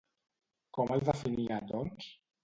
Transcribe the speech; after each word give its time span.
Com 0.77 0.93
el 0.95 1.03
definia, 1.09 1.59
doncs? 1.73 2.09